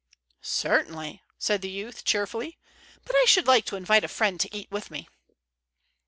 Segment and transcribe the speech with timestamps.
[0.41, 2.57] "Certainly," said the youth, cheerfully.
[3.05, 5.07] "But I should like to invite a friend to eat with me."